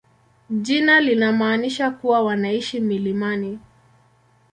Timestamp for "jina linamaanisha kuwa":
0.49-2.21